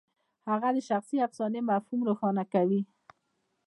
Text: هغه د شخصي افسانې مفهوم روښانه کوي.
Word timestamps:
هغه 0.49 0.69
د 0.75 0.77
شخصي 0.89 1.17
افسانې 1.27 1.61
مفهوم 1.69 1.99
روښانه 2.09 2.43
کوي. 2.53 2.81